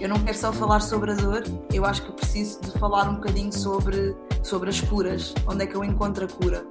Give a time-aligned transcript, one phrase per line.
[0.00, 3.14] Eu não quero só falar sobre a dor, eu acho que preciso de falar um
[3.16, 6.64] bocadinho sobre, sobre as curas, onde é que eu encontro a cura.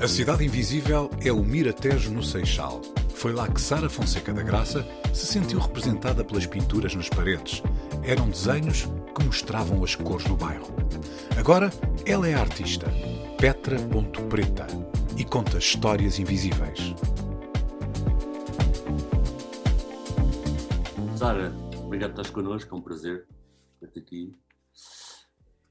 [0.00, 2.82] A Cidade Invisível é o Miratejo no Seixal.
[3.14, 7.62] Foi lá que Sara Fonseca da Graça se sentiu representada pelas pinturas nas paredes.
[8.02, 8.86] Eram desenhos
[9.16, 10.68] que mostravam as cores do bairro.
[11.38, 11.70] Agora,
[12.04, 12.86] ela é artista,
[13.38, 14.66] Petra Ponto Preta,
[15.16, 16.94] e conta histórias invisíveis.
[21.16, 23.26] Sara, obrigado por estás connosco, é um prazer
[23.78, 24.36] ter-te aqui.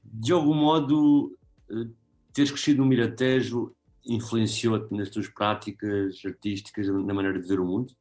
[0.02, 1.38] De algum modo,
[1.70, 1.90] eh,
[2.32, 7.94] teres crescido no Miratejo influenciou-te nas tuas práticas artísticas, na maneira de ver o mundo?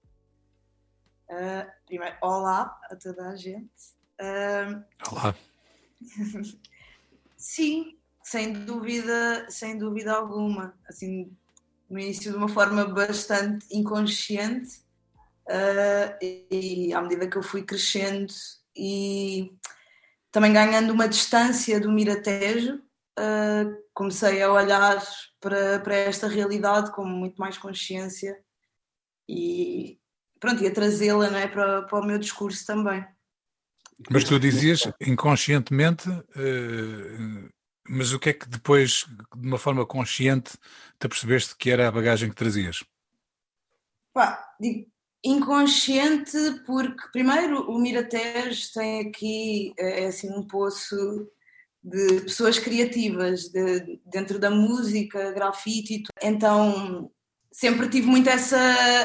[1.30, 3.94] Uh, primeiro, olá a toda a gente.
[4.22, 5.36] Uh, olá.
[7.36, 10.74] sim, sem dúvida, sem dúvida alguma.
[10.88, 11.36] Assim,
[11.90, 14.84] no início de uma forma bastante inconsciente
[15.48, 16.48] uh, e,
[16.90, 18.34] e à medida que eu fui crescendo
[18.76, 19.52] e
[20.32, 22.76] também ganhando uma distância do Miratejo,
[23.20, 25.02] uh, comecei a olhar
[25.40, 28.38] para, para esta realidade com muito mais consciência
[29.30, 30.00] e
[30.40, 33.06] pronto, e a trazê-la é, para, para o meu discurso também.
[34.10, 37.50] Mas tu dizias inconscientemente, uh,
[37.88, 39.06] mas o que é que depois,
[39.36, 40.58] de uma forma consciente,
[41.00, 42.84] te percebeste que era a bagagem que trazias?
[44.14, 44.92] Pá, digo,
[45.24, 50.96] inconsciente porque, primeiro, o Miratejo tem aqui é, assim um poço
[51.84, 57.12] de pessoas criativas de, dentro da música, grafite, então
[57.52, 58.58] sempre tive muito essa,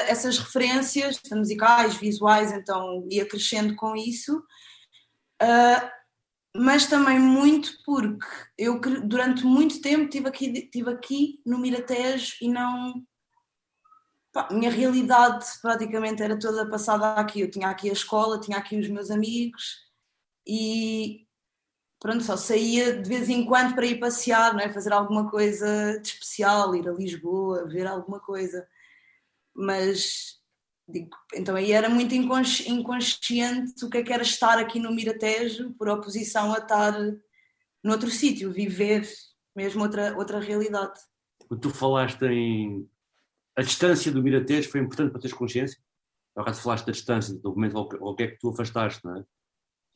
[0.07, 4.37] essas referências musicais, visuais, então ia crescendo com isso,
[5.41, 5.89] uh,
[6.55, 8.25] mas também muito porque
[8.57, 13.03] eu durante muito tempo estive aqui, tive aqui no Miratejo e não.
[14.39, 17.41] Pá, minha realidade praticamente era toda passada aqui.
[17.41, 19.79] Eu tinha aqui a escola, tinha aqui os meus amigos
[20.47, 21.27] e
[21.99, 24.71] pronto, só saía de vez em quando para ir passear, não é?
[24.71, 28.65] fazer alguma coisa de especial, ir a Lisboa, ver alguma coisa.
[29.53, 30.39] Mas,
[30.87, 34.93] digo, então aí era muito inconsci inconsciente o que é que era estar aqui no
[34.93, 36.93] Miratejo, por oposição a estar
[37.83, 39.05] noutro sítio, viver
[39.53, 40.97] mesmo outra, outra realidade.
[41.61, 42.89] Tu falaste em.
[43.59, 45.77] A distância do Miratejo foi importante para teres consciência?
[46.33, 49.23] Agora falaste da distância, do momento ao que é que tu afastaste, não é?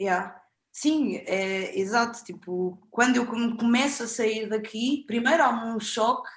[0.02, 0.38] Yeah.
[0.70, 2.22] Sim, é exato.
[2.26, 6.30] Tipo, quando eu começo a sair daqui, primeiro há um choque,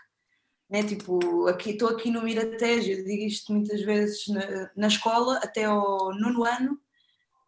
[0.71, 0.85] né?
[0.85, 5.65] Tipo, aqui estou aqui no Miratejo, eu digo isto muitas vezes na, na escola, até
[5.65, 6.81] ao nono ano,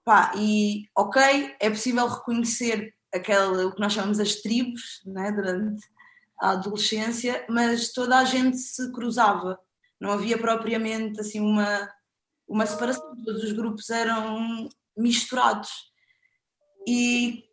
[0.05, 5.31] pá, e ok, é possível reconhecer aquela, o que nós chamamos as tribos, né?
[5.31, 5.87] Durante
[6.41, 9.57] a adolescência, mas toda a gente se cruzava,
[10.01, 11.91] não havia propriamente assim uma,
[12.47, 15.71] uma separação, todos os grupos eram misturados.
[16.87, 17.45] E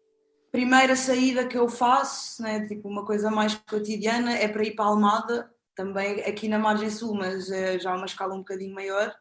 [0.52, 4.86] primeira saída que eu faço, né, tipo uma coisa mais cotidiana, é para ir para
[4.86, 9.14] a Almada, também aqui na margem sul, mas é já uma escala um bocadinho maior,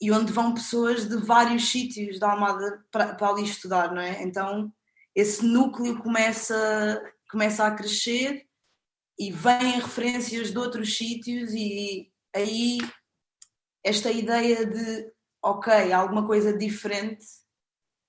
[0.00, 4.22] e onde vão pessoas de vários sítios da Almada para, para ali estudar, não é?
[4.22, 4.72] Então
[5.14, 8.46] esse núcleo começa, começa a crescer
[9.18, 12.78] e vêm referências de outros sítios e aí
[13.84, 15.12] esta ideia de
[15.42, 17.24] ok, alguma coisa diferente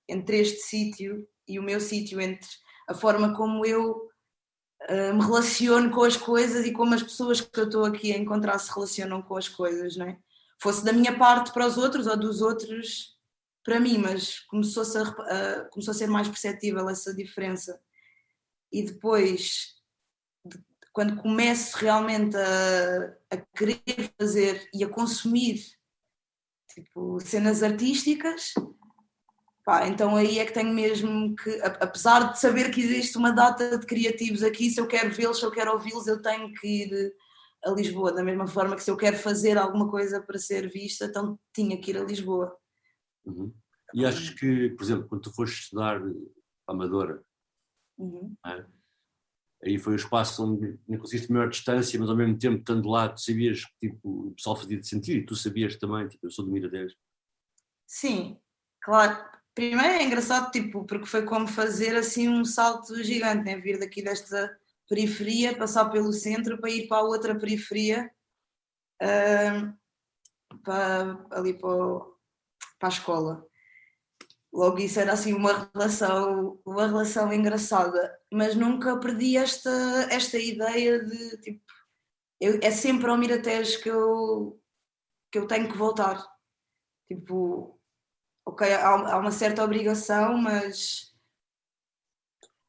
[0.08, 2.48] entre este sítio e o meu sítio, entre
[2.88, 4.10] a forma como eu
[4.88, 8.18] uh, me relaciono com as coisas e como as pessoas que eu estou aqui a
[8.18, 10.18] encontrar se relacionam com as coisas, não é?
[10.60, 13.16] Fosse da minha parte para os outros ou dos outros
[13.64, 17.80] para mim, mas começou -se a, uh, começou a ser mais perceptível essa diferença.
[18.72, 19.79] E depois, de,
[20.92, 23.80] quando começo realmente a, a querer
[24.18, 25.60] fazer e a consumir
[26.68, 28.54] tipo, cenas artísticas,
[29.64, 33.78] Pá, então aí é que tenho mesmo que, apesar de saber que existe uma data
[33.78, 37.14] de criativos aqui, se eu quero vê-los, se eu quero ouvi-los, eu tenho que ir
[37.64, 41.04] a Lisboa, da mesma forma que se eu quero fazer alguma coisa para ser vista,
[41.04, 42.56] então tinha que ir a Lisboa.
[43.24, 43.52] Uhum.
[43.92, 46.00] E achas que, por exemplo, quando tu foste estudar
[46.66, 47.22] Amadora,
[47.98, 48.34] uhum.
[48.46, 48.64] é?
[49.62, 53.08] Aí foi o espaço onde não conseguiste maior distância, mas ao mesmo tempo, estando lá,
[53.08, 56.44] tu sabias que tipo, o pessoal fazia-te sentir e tu sabias também, tipo, eu sou
[56.44, 56.94] do Miradés.
[57.86, 58.38] Sim,
[58.82, 59.18] claro.
[59.54, 63.56] Primeiro é engraçado, tipo, porque foi como fazer assim um salto gigante, né?
[63.56, 64.56] Vir daqui desta
[64.88, 68.10] periferia, passar pelo centro para ir para a outra periferia,
[69.02, 72.00] uh, para, ali para,
[72.78, 73.49] para a escola.
[74.52, 79.70] Logo isso era assim uma relação, uma relação engraçada, mas nunca perdi esta,
[80.10, 81.64] esta ideia de tipo,
[82.40, 84.60] eu, é sempre ao Miratejo que eu,
[85.30, 86.26] que eu tenho que voltar.
[87.08, 87.78] Tipo,
[88.44, 91.14] ok, há, há uma certa obrigação, mas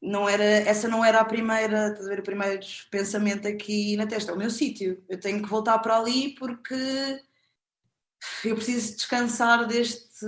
[0.01, 4.31] não era, essa não era a primeira, a ver, o primeiro pensamento aqui na testa,
[4.31, 5.03] é o meu sítio.
[5.07, 7.23] Eu tenho que voltar para ali porque
[8.43, 10.25] eu preciso descansar deste,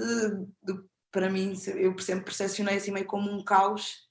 [0.62, 4.10] do, para mim, eu sempre percepcionei assim meio como um caos,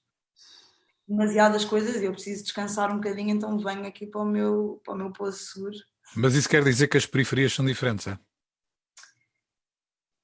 [1.06, 4.94] demasiadas coisas e eu preciso descansar um bocadinho, então venho aqui para o meu, para
[4.94, 5.76] o meu pouso seguro.
[6.14, 8.16] Mas isso quer dizer que as periferias são diferentes, é?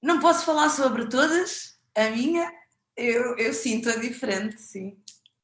[0.00, 2.48] Não posso falar sobre todas, a minha,
[2.96, 4.96] eu, eu sinto a diferente, sim.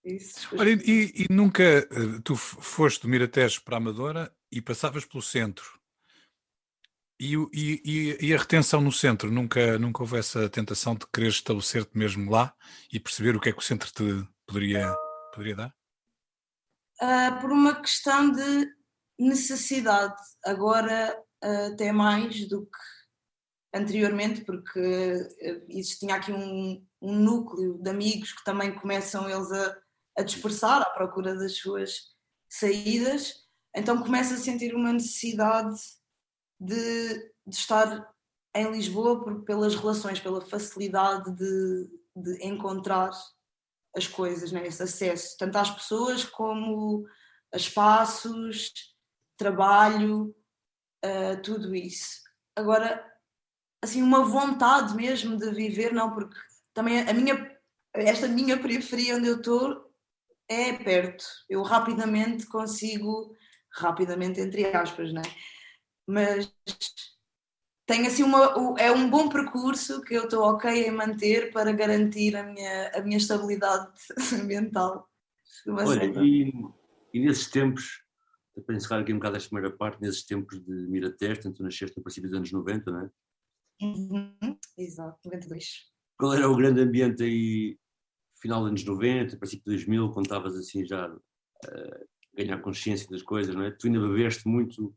[0.05, 1.89] Isso, Olha, e, e, nunca eh,
[2.23, 5.81] tu foste do Miratejo para a Amadora e passavas pelo centro
[7.33, 11.97] e, e, e, a retenção no centro, nunca, nunca houve essa tentação de querer estabelecer-te
[11.97, 12.55] mesmo lá
[12.93, 14.95] e perceber o que é que o centro te poderia,
[15.33, 15.75] poderia dar?
[17.01, 18.69] Uh, por uma questão de
[19.19, 22.79] necessidade, agora uh, até mais do que
[23.77, 25.19] anteriormente, porque
[25.69, 29.77] existia aqui um, um núcleo de amigos que também começam eles a,
[30.19, 32.15] a dispersar à procura das suas
[32.49, 33.35] saídas,
[33.75, 35.75] então começa a sentir uma necessidade
[36.65, 38.11] de, de estar
[38.55, 43.11] em Lisboa por, pelas relações, pela facilidade de, de encontrar
[43.97, 44.67] as coisas, né?
[44.67, 47.05] esse acesso, tanto às pessoas como
[47.53, 48.73] a espaços,
[49.37, 50.35] trabalho,
[51.05, 52.23] uh, tudo isso.
[52.57, 53.05] Agora,
[53.83, 56.37] assim, uma vontade mesmo de viver, não, porque
[56.73, 57.57] também a minha,
[57.93, 59.93] esta minha periferia onde eu estou
[60.49, 61.25] é perto.
[61.49, 63.35] Eu rapidamente consigo,
[63.73, 65.23] rapidamente entre aspas, né?
[66.07, 66.53] Mas
[67.87, 72.35] tem assim uma, é um bom percurso que eu estou ok em manter para garantir
[72.37, 73.91] a minha, a minha estabilidade
[74.47, 75.09] mental.
[75.67, 76.53] Olha, e,
[77.13, 78.03] e, nesses tempos,
[78.67, 82.03] para encerrar aqui um bocado esta primeira parte, nesses tempos de Miratés, tu nasceste no
[82.03, 83.11] princípio dos anos 90, não é?
[83.83, 85.93] Uhum, exato, 92.
[86.17, 87.79] Qual era o grande ambiente aí,
[88.41, 93.09] final dos anos 90, princípio de 2000, quando estavas assim já a uh, ganhar consciência
[93.11, 93.71] das coisas, não é?
[93.71, 94.95] Tu ainda bebeste muito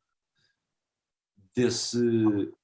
[1.57, 1.99] desse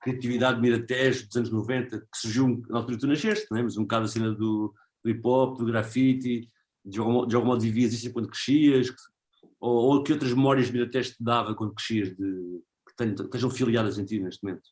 [0.02, 3.64] criatividade de Miratejo dos anos 90, que surgiu na altura que tu nasceste, é?
[3.64, 4.72] mas um bocado a cena do,
[5.04, 6.48] do hip hop, do grafite,
[6.86, 8.94] de algum, de algum modo vivias isso quando crescias,
[9.60, 13.98] ou, ou que outras memórias Miratejo te dava quando crescias, de, que tenham, estejam filiadas
[13.98, 14.70] em ti neste momento?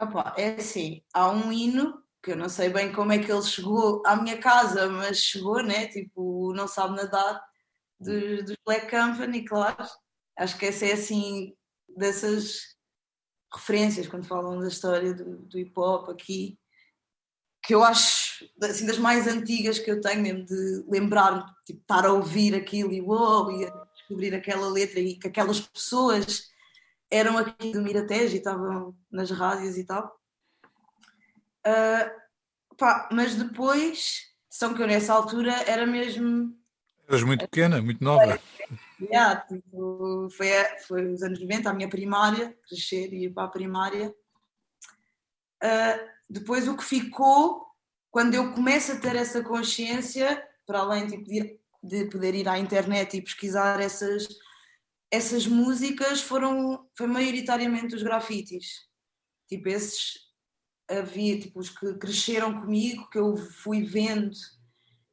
[0.00, 3.42] Opa, é assim, há um hino que eu não sei bem como é que ele
[3.42, 5.88] chegou à minha casa, mas chegou, né?
[5.88, 7.42] Tipo, não sabe nadar,
[8.00, 9.84] dos, dos Black Company, claro.
[10.38, 11.54] Acho que essa é assim,
[11.96, 12.71] dessas
[13.52, 16.58] referências quando falam da história do, do hip hop aqui,
[17.62, 22.04] que eu acho assim, das mais antigas que eu tenho mesmo, de lembrar-me, tipo, estar
[22.04, 26.50] a ouvir aquilo e uou, e a descobrir aquela letra e que aquelas pessoas
[27.10, 30.18] eram aqui do Miratejo e estavam nas rádios e tal.
[31.66, 36.56] Uh, pá, mas depois, são que eu nessa altura era mesmo.
[37.06, 38.40] Eras muito pequena, muito nova.
[39.10, 40.48] Yeah, tipo, foi,
[40.86, 44.14] foi os anos 90, a minha primária, crescer e ir para a primária.
[45.62, 47.66] Uh, depois o que ficou,
[48.10, 52.58] quando eu começo a ter essa consciência, para além tipo, de, de poder ir à
[52.58, 54.28] internet e pesquisar essas,
[55.10, 58.88] essas músicas, foram foi maioritariamente os grafites.
[59.48, 60.32] Tipo, esses
[60.88, 64.36] havia tipo, os que cresceram comigo, que eu fui vendo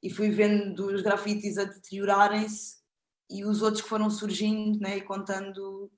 [0.01, 2.78] e fui vendo os grafites a deteriorarem-se
[3.29, 5.91] e os outros que foram surgindo né, e contando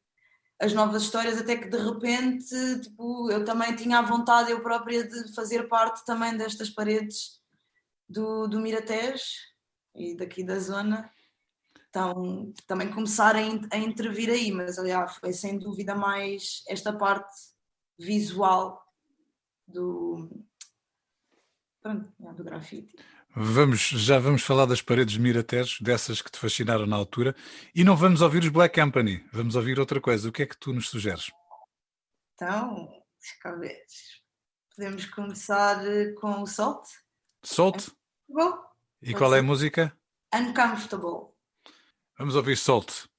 [0.60, 5.08] as novas histórias, até que de repente tipo, eu também tinha a vontade, eu própria,
[5.08, 7.42] de fazer parte também destas paredes
[8.08, 9.24] do, do Miratejo
[9.96, 11.12] e daqui da zona.
[11.90, 17.34] Então, também começar a, a intervir aí, mas aliás, foi sem dúvida mais esta parte
[17.98, 18.82] visual
[19.68, 20.30] do,
[21.82, 22.96] pronto, do grafite.
[23.34, 27.34] Vamos, já vamos falar das paredes Miratejo, dessas que te fascinaram na altura,
[27.74, 30.28] e não vamos ouvir os Black Company, vamos ouvir outra coisa.
[30.28, 31.32] O que é que tu nos sugeres?
[32.36, 32.90] Então,
[33.60, 33.86] ver.
[34.76, 36.86] Podemos começar eh, com o Salt.
[37.44, 37.90] Salt?
[38.28, 38.58] Bom.
[39.02, 39.96] E qual é a música?
[40.34, 41.32] Uncomfortable.
[42.18, 43.11] Vamos ouvir Solte.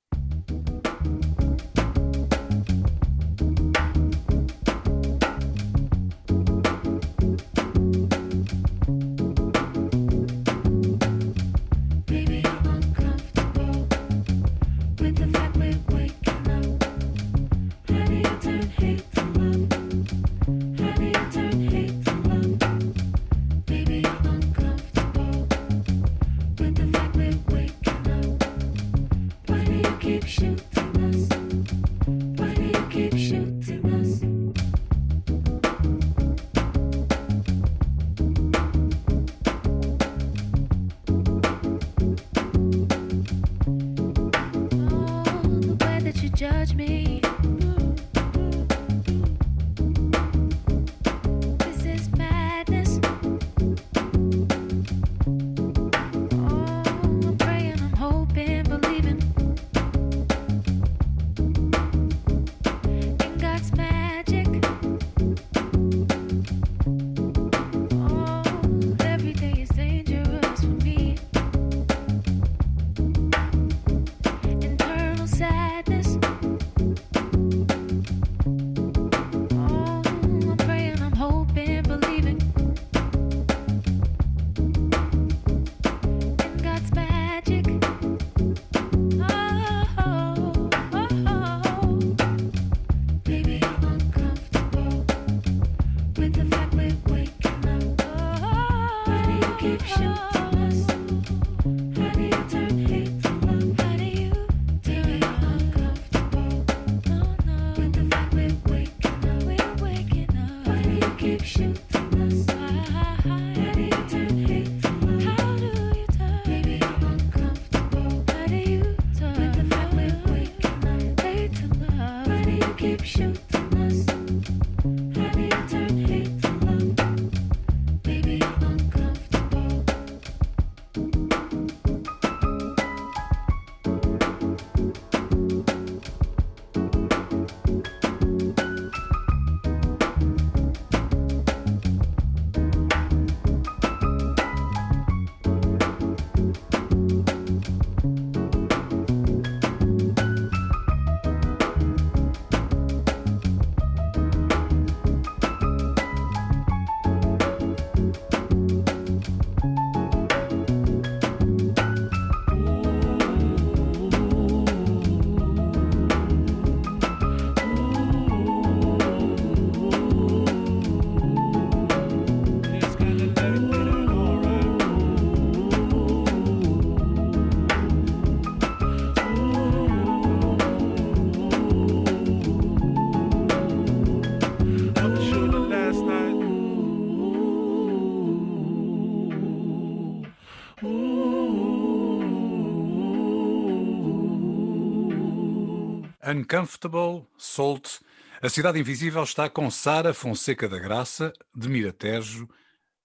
[196.32, 198.00] Uncomfortable, Salt.
[198.40, 202.48] A Cidade Invisível está com Sara Fonseca da Graça, de Miratejo,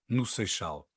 [0.08, 0.88] no Seixal.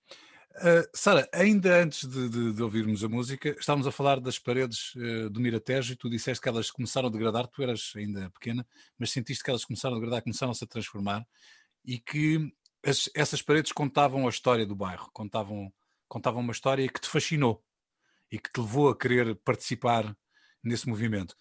[0.57, 4.95] Uh, Sara, ainda antes de, de, de, ouvirmos a música, estávamos a falar das paredes
[4.95, 8.65] uh, do Miratejo e tu disseste que elas começaram a degradar, tu eras ainda pequena,
[8.97, 11.27] mas sentiste que elas começaram a degradar, começaram-se a transformar
[11.85, 12.53] e que
[12.87, 15.73] as, essas paredes contavam a história do bairro, contavam,
[16.07, 17.61] contavam uma história que te fascinou
[18.31, 20.17] e que te levou a querer participar
[20.63, 21.35] nesse movimento.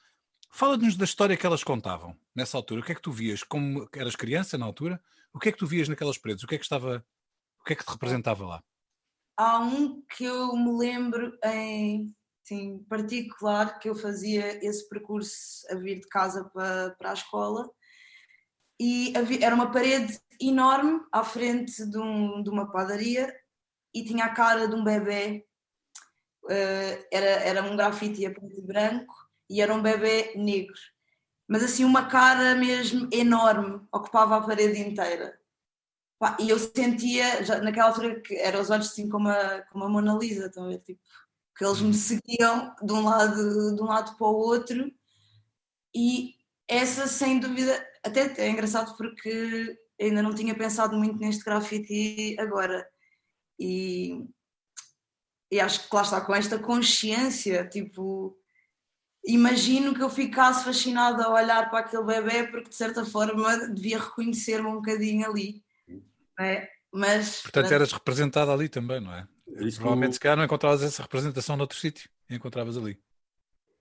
[0.49, 2.81] Fala-nos da história que elas contavam nessa altura.
[2.81, 3.43] O que é que tu vias?
[3.43, 5.01] Como eras criança na altura?
[5.33, 6.43] O que é que tu vias naquelas paredes?
[6.43, 7.05] O que é que estava.
[7.61, 8.63] O que é que te representava lá?
[9.37, 12.13] Há um que eu me lembro em
[12.43, 17.69] sim, particular que eu fazia esse percurso a vir de casa para, para a escola
[18.79, 23.33] e havia, era uma parede enorme à frente de, um, de uma padaria
[23.93, 25.45] e tinha a cara de um bebê.
[26.45, 30.77] Uh, era, era um grafite a preto e branco e era um bebê negro.
[31.47, 35.39] Mas assim, uma cara mesmo enorme, ocupava a parede inteira.
[36.39, 39.89] E eu sentia, já, naquela altura, que eram os olhos assim como a, como a
[39.89, 40.79] Mona Lisa, estão a ver?
[40.79, 40.99] Tipo,
[41.57, 44.91] que eles me seguiam de um lado, de um lado para o outro.
[45.93, 46.35] E
[46.67, 52.87] essa, sem dúvida, até é engraçado porque ainda não tinha pensado muito neste grafite agora.
[53.59, 54.25] E,
[55.51, 58.38] e acho que lá está com esta consciência, tipo,
[59.33, 63.99] imagino que eu ficasse fascinada a olhar para aquele bebê porque de certa forma devia
[63.99, 65.63] reconhecer-me um bocadinho ali.
[66.39, 66.69] É?
[66.91, 69.27] Mas, Portanto, eras representada ali também, não é?
[69.47, 72.99] é Provavelmente, se calhar, não encontravas essa representação noutro sítio, encontravas ali.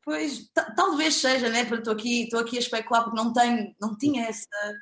[0.05, 1.63] Pois, talvez seja, né?
[1.63, 4.75] Estou aqui, estou aqui a especular porque não tenho, não tinha essa,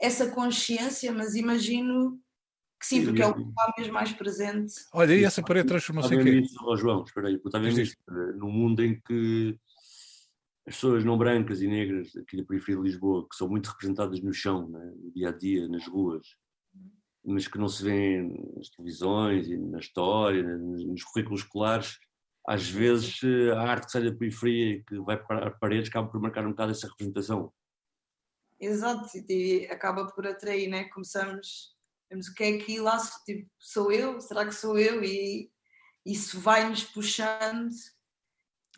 [0.00, 2.20] essa consciência, mas imagino
[2.78, 4.74] que sim, porque é o que está mesmo mais presente.
[4.92, 6.42] Olha, e essa parede transformou-se em quê?
[6.76, 7.96] João, espera aí, está vendo isto?
[8.36, 9.56] Num mundo em que
[10.66, 14.20] as pessoas não brancas e negras aqui da periferia de Lisboa, que são muito representadas
[14.20, 14.92] no chão, né?
[14.96, 16.26] no dia a dia, nas ruas,
[17.24, 21.98] mas que não se vêem nas televisões e na história, nos currículos escolares,
[22.46, 23.20] às vezes
[23.54, 26.44] a arte que sai da periferia e que vai para as paredes acaba por marcar
[26.44, 27.52] um bocado essa representação.
[28.60, 30.84] Exato, e acaba por atrair, né?
[30.84, 31.76] Começamos,
[32.08, 34.20] vemos o que é que lá, tipo, sou eu?
[34.20, 35.02] Será que sou eu?
[35.02, 35.50] E
[36.06, 37.70] isso vai-nos puxando.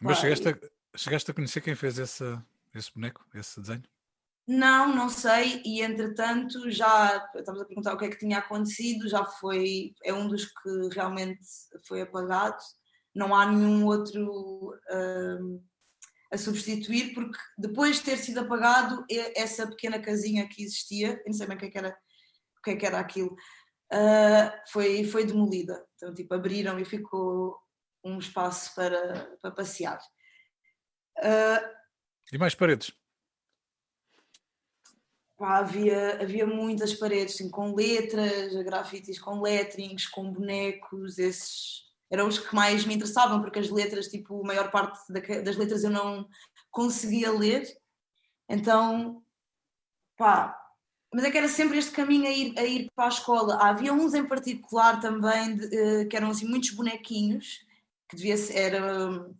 [0.00, 0.52] Mas chegaste a,
[0.96, 2.24] chegaste a conhecer quem fez esse,
[2.74, 3.82] esse boneco, esse desenho?
[4.46, 9.08] Não, não sei, e entretanto já estamos a perguntar o que é que tinha acontecido,
[9.08, 11.40] já foi, é um dos que realmente
[11.86, 12.62] foi apagado
[13.14, 15.64] não há nenhum outro uh,
[16.32, 19.04] a substituir, porque depois de ter sido apagado,
[19.36, 22.70] essa pequena casinha que existia, não sei bem o que, é que era, o que,
[22.70, 23.32] é que era aquilo,
[23.92, 25.84] uh, foi, foi demolida.
[25.94, 27.56] Então, tipo, abriram e ficou
[28.02, 29.98] um espaço para, para passear.
[31.18, 31.74] Uh,
[32.32, 32.92] e mais paredes?
[35.36, 42.38] Pá, havia, havia muitas paredes com letras, grafites com lettrings, com bonecos, esses eram os
[42.38, 46.28] que mais me interessavam, porque as letras, tipo, a maior parte das letras eu não
[46.70, 47.66] conseguia ler,
[48.48, 49.22] então,
[50.16, 50.56] pá,
[51.12, 53.56] mas é que era sempre este caminho a ir, a ir para a escola.
[53.56, 57.60] Ah, havia uns em particular também, de, uh, que eram assim muitos bonequinhos,
[58.08, 59.30] que devia ser, era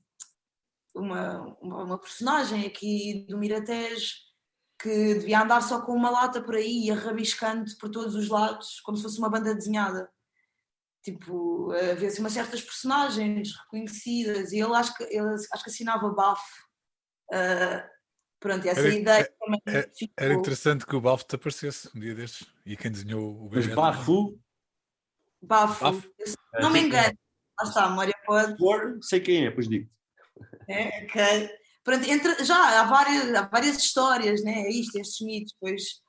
[0.94, 4.12] uma, uma, uma personagem aqui do Miratejo,
[4.80, 8.80] que devia andar só com uma lata por aí, e rabiscando por todos os lados,
[8.80, 10.08] como se fosse uma banda desenhada
[11.04, 16.08] tipo, havia assim umas certas personagens reconhecidas e ele acho que, ele, acho que assinava
[16.08, 16.64] bafo.
[17.30, 17.86] Uh,
[18.40, 20.14] pronto, essa era, ideia também era, é, ficou...
[20.16, 23.74] era interessante que o bafo te aparecesse um dia destes e quem desenhou o bebê.
[23.74, 24.40] Bafo?
[25.42, 26.10] Bafo, bafo.
[26.58, 27.16] não me engano.
[27.60, 28.56] Lá está, a memória pode.
[28.56, 29.88] Por, sei quem é, pois digo.
[30.68, 31.50] É, ok.
[31.82, 34.62] Pronto, entre, já há várias, há várias histórias, né?
[34.62, 36.02] É isto, estes mitos, pois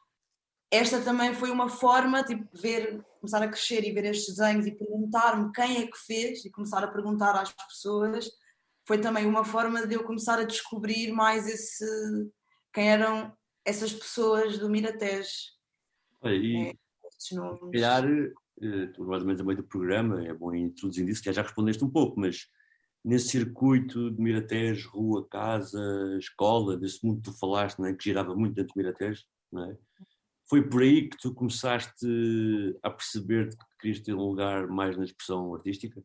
[0.71, 4.75] esta também foi uma forma, tipo, ver, começar a crescer e ver estes desenhos e
[4.75, 8.29] perguntar-me quem é que fez e começar a perguntar às pessoas,
[8.87, 11.85] foi também uma forma de eu começar a descobrir mais esse,
[12.73, 15.29] quem eram essas pessoas do Miratejo.
[16.23, 16.73] E é,
[17.17, 17.35] se
[17.71, 18.03] calhar,
[18.99, 21.89] mais ou menos a meio do programa, é bom introduzir isso, que já respondeste um
[21.89, 22.47] pouco, mas
[23.05, 25.79] nesse circuito de Miratejo, rua, casa,
[26.17, 27.93] escola, desse mundo que tu falaste, não é?
[27.93, 29.77] que girava muito dentro do Miratejo, não é?
[30.49, 32.07] Foi por aí que tu começaste
[32.81, 36.03] a perceber que querias ter um lugar mais na expressão artística?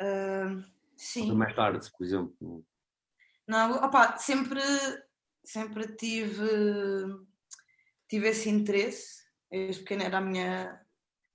[0.00, 0.64] Uh,
[0.96, 1.30] sim.
[1.30, 2.64] Ou mais tarde, por exemplo?
[3.46, 4.60] Não, opa, sempre,
[5.44, 6.48] sempre tive,
[8.08, 9.26] tive esse interesse.
[9.50, 10.80] Desde pequena era a minha,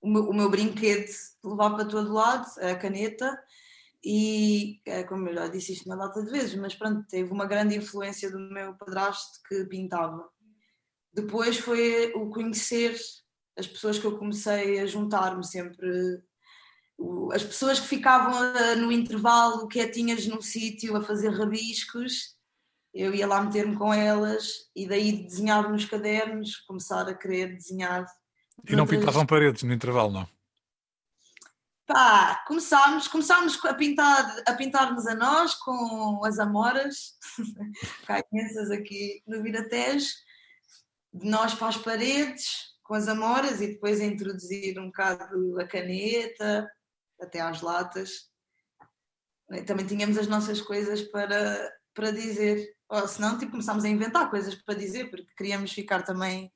[0.04, 1.08] o, meu, o meu brinquedo
[1.42, 3.42] levar para todo lado, a caneta.
[4.04, 7.46] E, é, como eu já disse isto uma data de vezes, mas pronto, teve uma
[7.46, 10.28] grande influência do meu padrasto que pintava.
[11.12, 12.94] Depois foi o conhecer
[13.56, 15.88] as pessoas que eu comecei a juntar-me sempre.
[17.32, 22.34] As pessoas que ficavam eh, no intervalo quietinhas num sítio a fazer rabiscos,
[22.92, 28.06] eu ia lá meter-me com elas e daí desenhar nos cadernos, começar a querer desenhar.
[28.68, 30.28] E não pintavam paredes no intervalo, não?
[31.86, 37.18] Pá, começámos, começámos a pintar a pintar-nos a nós com as amoras,
[38.06, 40.08] cá imensas aqui no Viratejo,
[41.12, 45.66] de nós para as paredes, com as amoras, e depois a introduzir um bocado a
[45.66, 46.70] caneta,
[47.20, 48.30] até às latas.
[49.66, 54.54] Também tínhamos as nossas coisas para, para dizer, ou senão tipo, começámos a inventar coisas
[54.54, 56.50] para dizer, porque queríamos ficar também.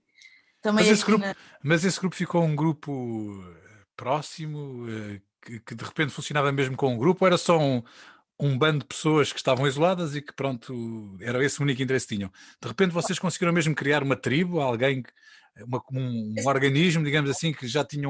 [0.69, 1.37] Também mas, esse grupo, na...
[1.63, 6.77] mas esse grupo ficou um grupo eh, próximo, eh, que, que de repente funcionava mesmo
[6.77, 7.83] com um grupo, ou era só um,
[8.39, 12.07] um bando de pessoas que estavam isoladas e que, pronto, era esse o único interesse
[12.07, 12.31] que tinham.
[12.61, 15.03] De repente vocês conseguiram mesmo criar uma tribo, alguém,
[15.67, 18.09] uma, um, um organismo, digamos assim, que já tinha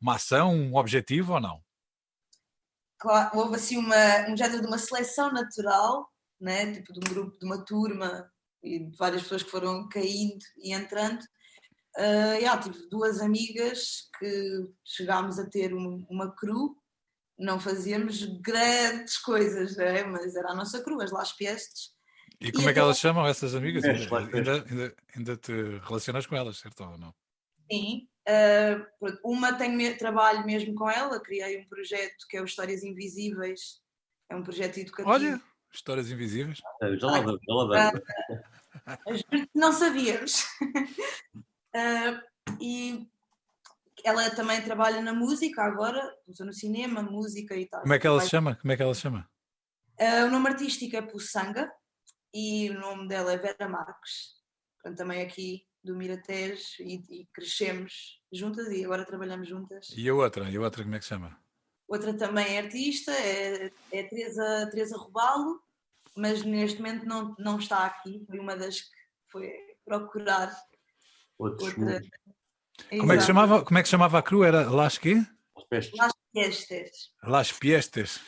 [0.00, 1.60] uma ação, um objetivo ou não?
[2.98, 6.08] Claro, houve assim uma, um género de uma seleção natural,
[6.40, 6.72] né?
[6.72, 8.30] tipo de um grupo, de uma turma
[8.62, 11.22] e de várias pessoas que foram caindo e entrando.
[11.98, 16.76] Uh, yeah, tive duas amigas que chegámos a ter um, uma cru
[17.38, 20.04] não fazíamos grandes coisas, né?
[20.04, 21.94] mas era a nossa cru, as Las Piestes.
[22.40, 23.84] E como e é que elas chamam, essas amigas?
[23.84, 25.52] É, ainda, ainda, ainda, te
[25.86, 27.14] relacionas com elas, certo ou não?
[27.70, 32.82] Sim, uh, uma tem trabalho mesmo com ela, criei um projeto que é o Histórias
[32.82, 33.80] Invisíveis,
[34.30, 35.10] é um projeto educativo.
[35.10, 35.40] Olha,
[35.72, 36.58] Histórias invisíveis?
[36.98, 38.00] Já lá vamos, já lá vamos.
[39.34, 40.44] Uh, não sabíamos.
[41.76, 43.08] uh, e
[44.04, 46.00] ela também trabalha na música agora,
[46.40, 47.82] no cinema, música e tal.
[47.82, 48.56] Como é que ela se chama?
[48.56, 49.28] Como é que ela se chama?
[49.98, 51.72] Uh, o nome artístico é Pussanga
[52.32, 54.36] e o nome dela é Vera Marques.
[54.74, 59.88] Portanto, também aqui do Miratejo e, e, crescemos juntas e agora trabalhamos juntas.
[59.96, 60.50] E a outra?
[60.50, 61.38] E a outra como é que se chama?
[61.88, 65.62] Outra também é artista, é, é Teresa, Teresa Robalo,
[66.16, 68.24] mas neste momento não, não está aqui.
[68.26, 68.96] Foi uma das que
[69.30, 69.52] foi
[69.84, 70.54] procurar
[71.38, 72.00] Outros outra.
[72.90, 74.44] Como é, que chamava, como é que chamava a cru?
[74.44, 75.26] Era Las quê?
[75.70, 77.12] Las Piestes.
[77.22, 78.20] Las Piestes.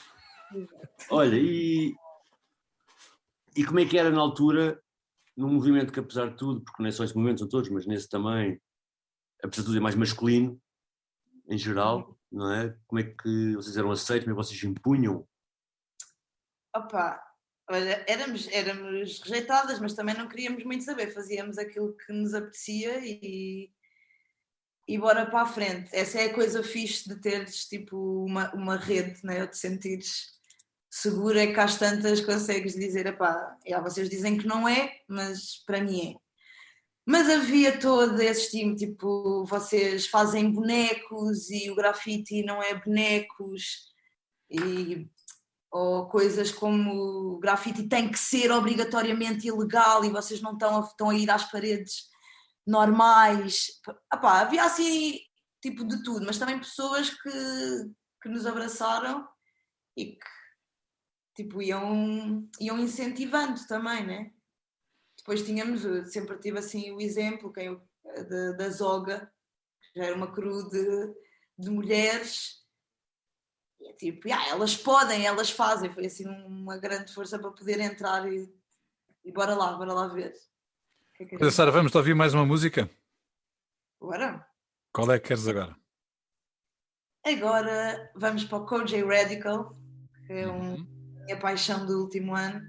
[1.11, 1.95] Olha, e,
[3.55, 4.83] e como é que era na altura,
[5.37, 7.87] num movimento que apesar de tudo, porque não é só esse movimento, são todos, mas
[7.87, 8.61] nesse também,
[9.43, 10.61] apesar de tudo é mais masculino,
[11.49, 12.77] em geral, não é?
[12.87, 15.27] Como é que vocês eram aceitos, como é que vocês impunham?
[16.75, 17.23] Opa,
[17.71, 23.01] olha, éramos, éramos rejeitadas, mas também não queríamos muito saber, fazíamos aquilo que nos apetecia
[23.05, 23.71] e,
[24.87, 25.91] e bora para a frente.
[25.93, 29.43] Essa é a coisa fixe de teres tipo uma, uma rede, né?
[29.43, 30.39] ou de sentires
[30.91, 35.63] segura é que às tantas consegues dizer, epá, já, vocês dizem que não é, mas
[35.67, 36.29] para mim é.
[37.07, 43.89] Mas havia todo esse time, tipo, vocês fazem bonecos e o grafite não é bonecos,
[44.51, 45.09] e,
[45.71, 50.81] ou coisas como o grafite tem que ser obrigatoriamente ilegal e vocês não estão a,
[50.81, 52.09] estão a ir às paredes
[52.67, 53.81] normais.
[54.13, 55.19] Epá, havia assim,
[55.63, 57.31] tipo, de tudo, mas também pessoas que,
[58.23, 59.27] que nos abraçaram
[59.97, 60.39] e que
[61.39, 64.33] tipo, iam, iam incentivando também, né?
[65.17, 67.81] Depois tínhamos, sempre tive assim o exemplo quem,
[68.29, 69.31] da, da Zoga,
[69.81, 71.15] que já era uma cru de,
[71.57, 72.67] de mulheres,
[73.89, 77.81] e é tipo, ah, elas podem, elas fazem, foi assim uma grande força para poder
[77.81, 78.49] entrar e,
[79.25, 80.33] e bora lá, bora lá ver.
[81.15, 82.89] Que é que Sara, vamos ouvir mais uma música?
[84.01, 84.47] Bora.
[84.93, 85.77] Qual é que queres agora?
[87.25, 89.73] Agora vamos para o Koj Radical,
[90.27, 90.99] que é um uhum
[91.29, 92.67] minha paixão do último ano,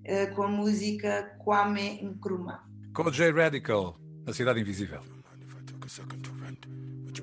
[0.00, 2.64] uh, com a música Kwame Nkrumah.
[3.12, 5.02] J Radical, A Cidade Invisível.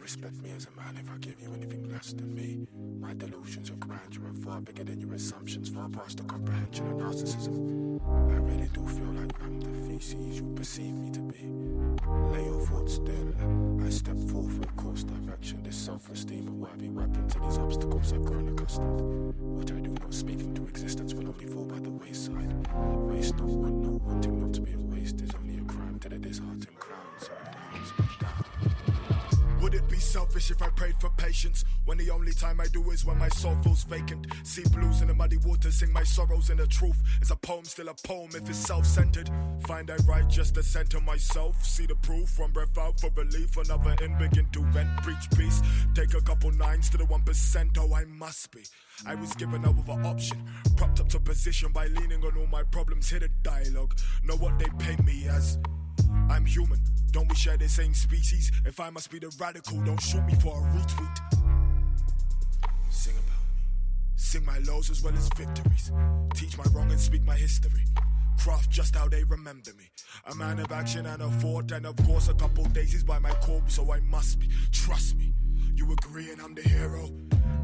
[0.04, 2.67] Respect me as a man if I give you anything less than me?
[2.99, 6.93] My delusions are grandeur are far bigger than your assumptions, far past the comprehension of
[6.93, 7.99] narcissism.
[8.32, 11.52] I really do feel like I'm the feces you perceive me to be.
[12.32, 13.34] Lay your foot still.
[13.86, 15.63] I step forth with course direction.
[15.63, 19.34] This self-esteem of I be rapping to these obstacles I've grown accustomed.
[19.39, 22.54] What I do not speak into existence will only fall by the wayside.
[23.10, 26.13] Waste no one, no wanting not to be a waste is only a crime that
[26.13, 27.03] it is heart and.
[29.74, 32.92] Would it be selfish if I prayed for patience when the only time I do
[32.92, 34.28] is when my soul feels vacant?
[34.44, 37.02] See blues in the muddy water, sing my sorrows in the truth.
[37.24, 39.32] Is a poem still a poem if it's self centered?
[39.66, 41.66] Find I write just to center myself.
[41.66, 43.58] See the proof one breath out for relief.
[43.58, 45.64] Another in begin to vent, preach peace.
[45.96, 47.78] Take a couple nines to the 1%.
[47.80, 48.62] Oh, I must be.
[49.08, 50.38] I was given over option,
[50.78, 53.10] propped up to position by leaning on all my problems.
[53.10, 55.58] Hear the dialogue, know what they paint me as.
[56.29, 56.79] I'm human.
[57.12, 58.51] Don't we share the same species?
[58.65, 61.17] If I must be the radical, don't shoot me for a retweet.
[62.89, 63.63] Sing about me.
[64.15, 65.91] Sing my lows as well as victories.
[66.34, 67.86] Teach my wrong and speak my history.
[68.39, 69.86] Craft just how they remember me.
[70.32, 73.32] A man of action and a fort, and of course, a couple daisies by my
[73.36, 74.49] corpse, so I must be.
[74.71, 75.34] Trust me.
[75.76, 77.10] You agree and I'm the hero?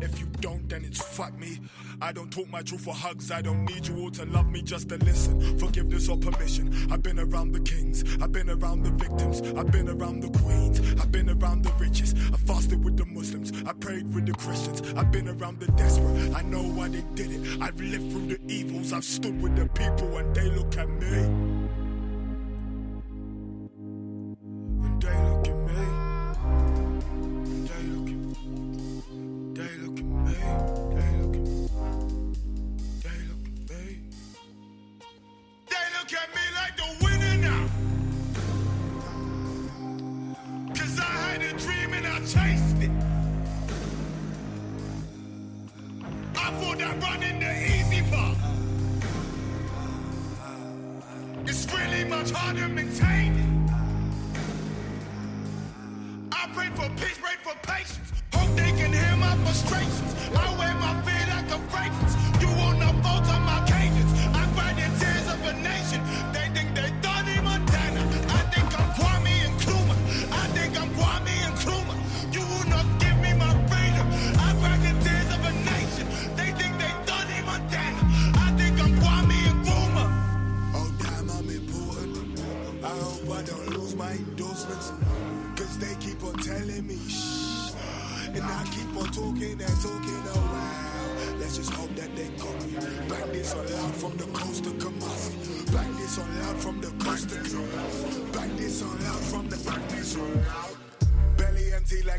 [0.02, 1.60] If you don't, then it's fuck me.
[2.02, 3.32] I don't talk my truth for hugs.
[3.32, 5.60] I don't need you all to love me just to listen.
[5.60, 6.74] Forgiveness or permission.
[6.92, 8.04] I've been around the kings.
[8.22, 9.42] I've been around the victims.
[9.58, 10.80] I've been around the queens.
[11.02, 12.14] I've been around the riches.
[12.34, 13.52] I fasted with the Muslims.
[13.66, 14.82] I prayed with the Christians.
[14.96, 16.34] I've been around the desperate.
[16.34, 17.62] I know why they did it.
[17.62, 18.94] I've lived through the evils.
[18.94, 21.49] I've stood with the people and they look at me.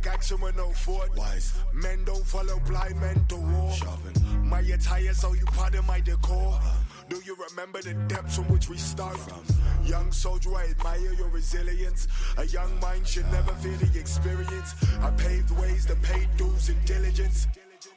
[0.00, 1.10] Belly empty like action with no Ford.
[1.16, 1.54] Wise.
[1.72, 3.72] Men don't follow blind men to war.
[3.72, 4.48] Shopping.
[4.48, 6.52] My attire, so you pardon my decor.
[6.54, 6.76] Uh-huh.
[7.08, 9.42] Do you remember the depths from which we start from?
[9.84, 12.06] Young soldier, I admire your resilience.
[12.38, 14.74] A young mind should never fear the experience.
[15.00, 17.48] I paved ways that paid dues and diligence.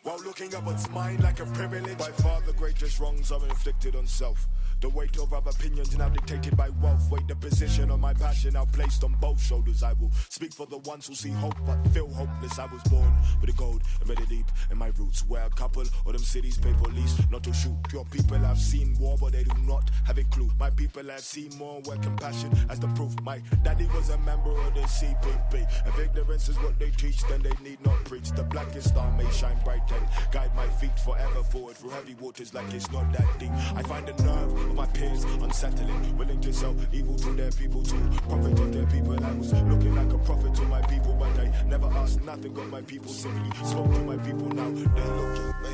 [0.04, 1.98] While looking up what's mine like a privilege.
[1.98, 4.48] By far the greatest wrongs are inflicted on self.
[4.84, 7.10] The weight of our opinions now dictated by wealth.
[7.10, 9.82] Weight the position of my passion now placed on both shoulders.
[9.82, 12.60] I will speak for the ones who see hope but feel hopeless.
[12.60, 15.26] I was born with a gold embedded deep in my roots.
[15.26, 17.78] Where a couple of them cities pay police not to shoot.
[17.94, 20.52] Your people have seen war, but they do not have a clue.
[20.60, 23.18] My people have seen more where compassion as the proof.
[23.22, 25.66] My daddy was a member of the CPP.
[25.88, 28.32] If ignorance is what they teach, then they need not preach.
[28.32, 32.54] The blackest star may shine bright and guide my feet forever forward through heavy waters
[32.54, 33.52] like it's not that deep.
[33.76, 37.84] I find the nerve of my peers unsettling, willing to sell evil to their people
[37.84, 37.96] to
[38.28, 39.24] profit of their people.
[39.24, 42.70] I was looking like a prophet to my people, but I never asked nothing of
[42.70, 43.12] my people.
[43.12, 44.48] Simply spoke to my people.
[44.50, 45.70] Now they look at me,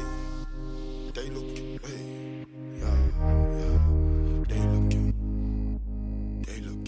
[1.14, 2.98] they look at me, yeah.
[4.50, 4.90] They look
[6.46, 6.86] they look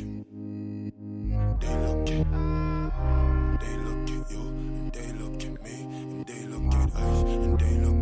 [1.62, 1.96] they look
[3.62, 7.60] they look at you, and they look at me, and they look at us, and
[7.60, 8.01] they look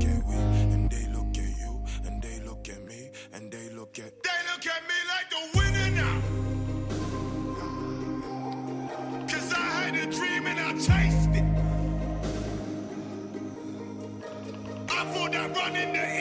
[10.80, 11.44] chased it.
[14.90, 16.19] I thought that running the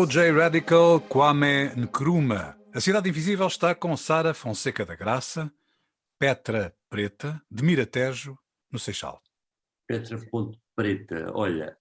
[0.00, 2.56] OJ Radical Kwame Nkrumah.
[2.72, 5.50] A Cidade Invisível está com Sara Fonseca da Graça,
[6.20, 8.38] Petra Preta, de Miratejo,
[8.70, 9.20] no Seixal.
[9.88, 11.76] Petra Ponte Preta, olha,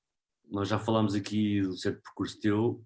[0.50, 2.84] nós já falámos aqui do certo percurso teu,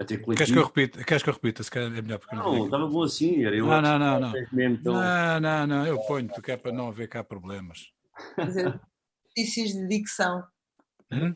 [0.00, 0.36] até coletivo.
[0.38, 1.04] Queres que eu repita?
[1.04, 1.62] Queres que eu repita?
[1.62, 3.66] Se calhar é melhor porque não Não, estava bom assim, era eu.
[3.66, 4.32] Não, não, que não, não.
[4.52, 7.92] mesmo tão- Não, não, não, eu ponho-te que é para não haver cá problemas.
[9.36, 10.42] Exercícios de dicção.
[11.12, 11.34] Hum?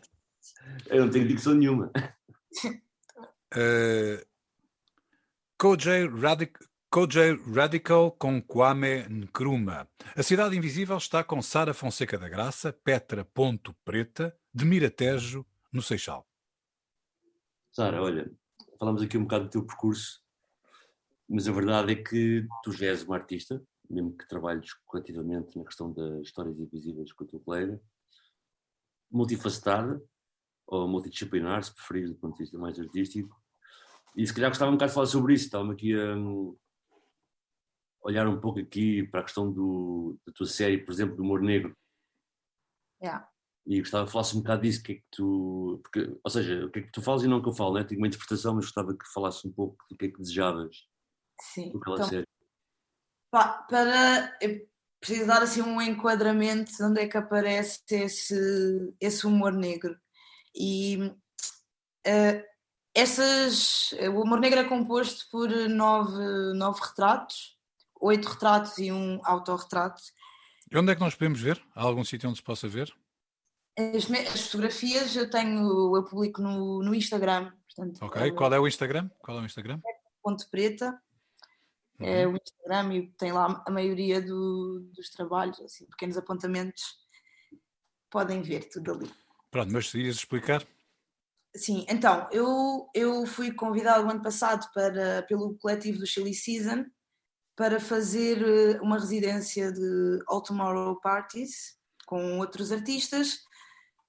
[0.86, 1.92] Eu não tenho dicção nenhuma.
[3.54, 4.24] Uh,
[6.20, 6.58] Radic-
[7.54, 9.86] Radical com Kwame Nkrumah.
[10.16, 15.82] A Cidade Invisível está com Sara Fonseca da Graça, Petra Ponto Preta, de Miratejo, no
[15.82, 16.26] Seixal.
[17.70, 18.30] Sara, olha,
[18.78, 20.22] falamos aqui um bocado do teu percurso,
[21.28, 25.64] mas a verdade é que tu já és uma artista, mesmo que trabalhes coletivamente na
[25.64, 27.80] questão das histórias invisíveis com o teu colega,
[29.10, 30.02] multifacetada,
[30.66, 33.36] ou multidisciplinar, se preferir, do ponto de vista mais artístico.
[34.16, 36.56] E se calhar gostava um bocado de falar sobre isso, estava-me aqui a hum,
[38.02, 41.42] olhar um pouco aqui para a questão do, da tua série, por exemplo, do Humor
[41.42, 41.76] Negro,
[43.02, 43.28] Yeah.
[43.66, 45.80] e gostava que falasses um bocado disso, que é que tu.
[45.82, 47.74] Porque, ou seja, o que é que tu falas e não o que eu falo,
[47.74, 47.84] né?
[47.84, 50.76] Tenho uma interpretação, mas gostava que falasses um pouco do que é que desejavas
[51.40, 51.72] Sim.
[51.74, 52.26] Então, série.
[53.30, 54.38] pá, para
[54.98, 59.98] preciso dar assim um enquadramento de onde é que aparece esse, esse humor negro.
[60.56, 61.12] E
[62.04, 62.44] eh,
[62.94, 66.18] essas, o humor negro é composto por nove,
[66.54, 67.58] nove retratos,
[68.00, 70.02] oito retratos e um autorretrato.
[70.70, 71.62] E onde é que nós podemos ver?
[71.74, 72.90] Há algum sítio onde se possa ver?
[73.78, 78.22] As, as fotografias eu tenho, eu publico no, no Instagram, portanto, Ok.
[78.22, 79.10] é Qual é o Instagram?
[79.22, 79.80] Qual é o Instagram?
[80.22, 80.98] Ponto Preta,
[81.98, 82.06] Uhum.
[82.06, 86.82] é o Instagram e tem lá a maioria do- dos trabalhos, assim, pequenos apontamentos,
[88.10, 89.10] podem ver tudo ali.
[89.56, 90.62] Pronto, mas ias explicar?
[91.56, 96.84] Sim, então, eu, eu fui convidado o ano passado para, pelo coletivo do Chili Season
[97.56, 103.38] para fazer eh, uma residência de All Tomorrow Parties com outros artistas.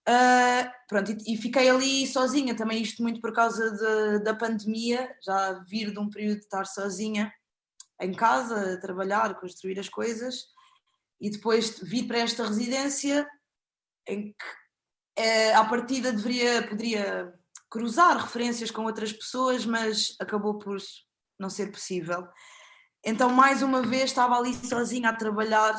[0.06, 5.16] Ah, pronto, e, e fiquei ali sozinha, também isto muito por causa de- da pandemia,
[5.24, 7.34] já vir de um período de estar sozinha
[8.02, 10.44] em casa, a trabalhar, a construir as coisas,
[11.22, 13.26] e depois vir para esta residência
[14.10, 14.67] em que
[15.18, 17.34] eh, à partida deveria, poderia
[17.70, 20.78] cruzar referências com outras pessoas, mas acabou por
[21.40, 22.28] não ser possível.
[23.04, 25.76] Então, mais uma vez, estava ali sozinha a trabalhar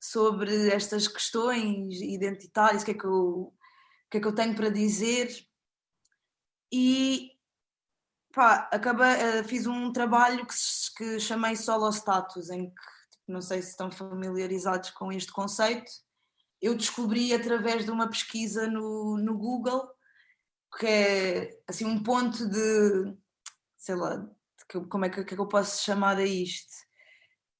[0.00, 3.54] sobre estas questões identitárias, o que é que eu,
[4.10, 5.28] que é que eu tenho para dizer.
[6.72, 7.32] E
[8.32, 10.54] pá, eh, fiz um trabalho que,
[10.96, 15.90] que chamei Solo Status, em que tipo, não sei se estão familiarizados com este conceito.
[16.60, 19.88] Eu descobri através de uma pesquisa no, no Google
[20.78, 23.14] que é assim um ponto de
[23.76, 24.26] sei lá,
[24.88, 26.72] como é que, que, é que eu posso chamar a isto?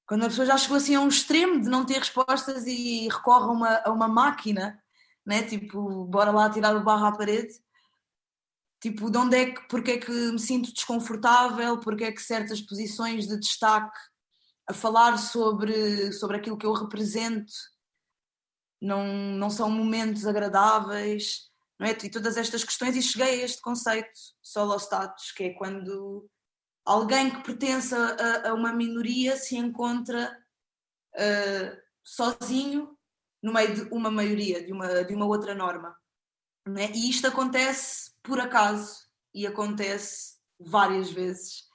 [0.07, 3.45] Quando a pessoa já chegou assim a um extremo de não ter respostas e recorre
[3.45, 4.81] a uma, a uma máquina,
[5.25, 5.43] né?
[5.43, 7.53] tipo, bora lá tirar o barro à parede.
[8.81, 12.61] Tipo, de onde é que, porque é que me sinto desconfortável, porque é que certas
[12.61, 13.97] posições de destaque
[14.67, 17.53] a falar sobre, sobre aquilo que eu represento
[18.81, 21.91] não, não são momentos agradáveis, não é?
[21.91, 24.09] E todas estas questões, e cheguei a este conceito
[24.41, 26.29] solo status, que é quando
[26.85, 30.37] alguém que pertence a, a uma minoria se encontra
[31.15, 32.97] uh, sozinho
[33.41, 35.95] no meio de uma maioria, de uma, de uma outra norma.
[36.77, 36.91] É?
[36.91, 41.65] E isto acontece por acaso e acontece várias vezes.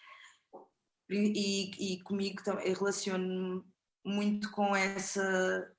[1.09, 3.63] E, e, e comigo também relaciono-me
[4.05, 5.71] muito com essa,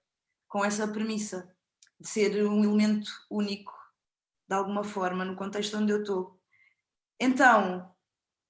[0.52, 1.50] com essa premissa
[1.98, 3.74] de ser um elemento único
[4.50, 6.38] de alguma forma no contexto onde eu estou.
[7.18, 7.90] Então,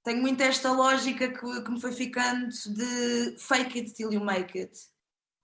[0.04, 4.60] tenho muito esta lógica que, que, me foi ficando de fake it till you make
[4.60, 4.76] it.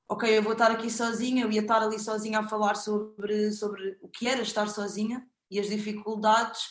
[0.10, 4.00] Ok, eu vou estar aqui sozinha, eu ia estar ali sozinha a falar sobre, sobre
[4.02, 6.64] o que era estar sozinha e as dificuldades,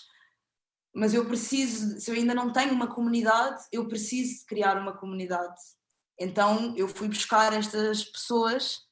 [0.92, 5.60] mas eu preciso, se eu ainda não tenho uma comunidade, eu preciso criar uma comunidade.
[6.18, 8.85] Então eu fui buscar estas pessoas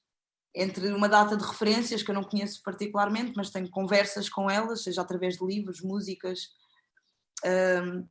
[0.55, 4.83] entre uma data de referências que eu não conheço particularmente, mas tenho conversas com elas,
[4.85, 6.49] seja através de livros, músicas.
[7.45, 8.09] Um,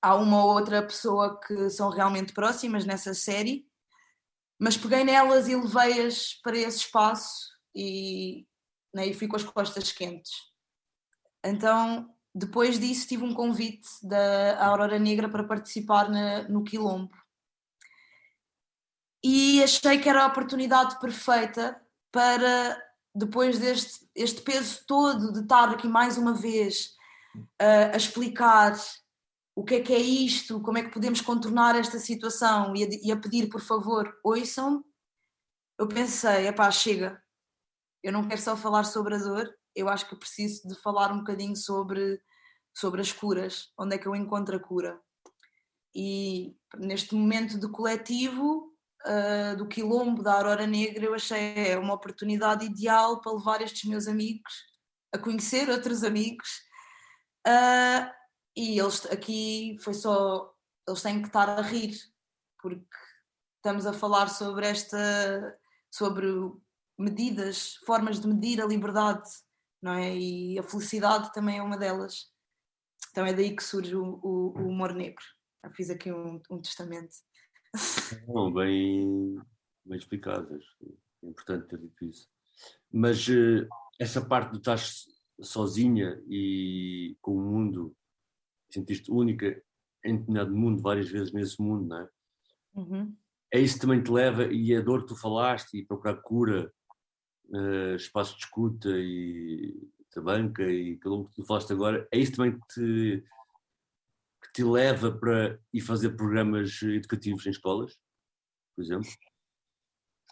[0.00, 3.66] há uma ou outra pessoa que são realmente próximas nessa série,
[4.58, 8.46] mas peguei nelas e levei-as para esse espaço e,
[8.94, 10.32] né, e fui com as costas quentes.
[11.44, 17.14] Então, depois disso, tive um convite da Aurora Negra para participar na, no Quilombo.
[19.22, 21.80] E achei que era a oportunidade perfeita
[22.12, 22.80] para,
[23.14, 26.94] depois deste este peso todo de estar aqui mais uma vez
[27.60, 28.74] uh, a explicar
[29.54, 32.88] o que é que é isto, como é que podemos contornar esta situação e a,
[33.02, 34.84] e a pedir, por favor, ouçam,
[35.78, 37.22] eu pensei, epá, chega,
[38.02, 41.18] eu não quero só falar sobre a dor, eu acho que preciso de falar um
[41.18, 42.20] bocadinho sobre,
[42.74, 45.00] sobre as curas, onde é que eu encontro a cura.
[45.94, 48.75] E neste momento de coletivo,
[49.06, 54.06] uh, do quilombo da Aurora Negra, eu achei uma oportunidade ideal para levar estes meus
[54.06, 54.52] amigos
[55.12, 56.48] a conhecer outros amigos
[57.46, 58.10] uh,
[58.56, 60.52] e eles aqui foi só.
[60.88, 61.94] Eles têm que estar a rir,
[62.62, 62.86] porque
[63.56, 65.58] estamos a falar sobre esta.
[65.90, 66.26] sobre
[66.98, 69.28] medidas, formas de medir a liberdade,
[69.82, 70.16] não é?
[70.16, 72.30] E a felicidade também é uma delas.
[73.10, 75.24] Então é daí que surge o, o, o humor negro.
[75.62, 77.14] Eu fiz aqui um, um testamento.
[78.26, 79.38] Bom, bem,
[79.84, 80.64] bem explicadas.
[81.22, 82.28] É importante ter dito isso.
[82.92, 83.66] Mas uh,
[83.98, 84.78] essa parte de estar
[85.40, 87.94] sozinha e com o mundo
[88.70, 89.62] sentiste única
[90.04, 92.08] em determinado mundo, várias vezes nesse mundo, não é?
[92.74, 93.16] Uhum.
[93.52, 96.72] É isso que também te leva, e a dor que tu falaste, e procurar cura,
[97.48, 102.32] uh, espaço de escuta e da banca e aquilo que tu falaste agora, é isso
[102.32, 103.24] também que te,
[104.56, 107.94] te leva para ir fazer programas educativos em escolas,
[108.74, 109.06] por exemplo?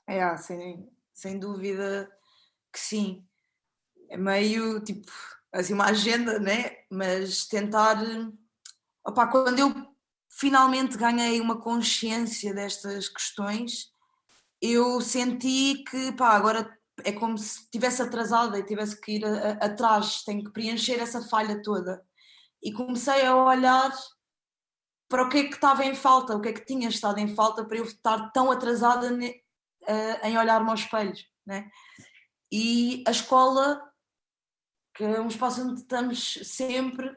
[0.09, 2.11] É, sem, sem dúvida
[2.73, 3.29] que sim.
[4.09, 5.13] É meio tipo
[5.53, 6.75] assim, uma agenda, né?
[6.91, 8.03] mas tentar.
[9.07, 9.71] Opa, quando eu
[10.31, 13.93] finalmente ganhei uma consciência destas questões,
[14.59, 16.75] eu senti que pá, agora
[17.05, 20.99] é como se estivesse atrasada e tivesse que ir a, a, atrás, tenho que preencher
[20.99, 22.03] essa falha toda.
[22.63, 23.93] E comecei a olhar
[25.09, 27.35] para o que é que estava em falta, o que é que tinha estado em
[27.35, 29.31] falta para eu estar tão atrasada ne,
[29.83, 31.15] uh, em olhar-me ao espelho.
[31.47, 31.71] Né?
[32.53, 33.83] E a escola
[34.95, 37.17] que é um espaço onde estamos sempre,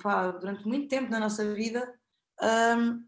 [0.00, 1.92] pá, durante muito tempo na nossa vida,
[2.40, 3.04] um,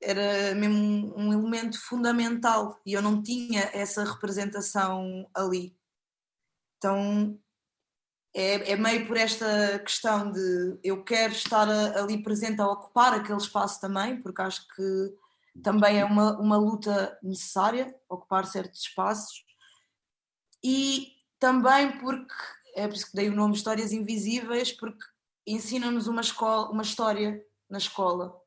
[0.00, 5.76] era mesmo um, elemento fundamental e eu não tinha essa representação ali.
[6.76, 7.40] Então
[8.34, 13.38] é, é meio por esta questão de eu quero estar ali presente a ocupar aquele
[13.38, 15.14] espaço também, porque acho que
[15.62, 19.44] também é uma, uma luta necessária ocupar certos espaços.
[20.64, 22.34] E também porque,
[22.74, 25.04] é por isso que dei o nome Histórias Invisíveis, porque
[25.46, 28.40] ensina-nos uma, escola, uma história na escola.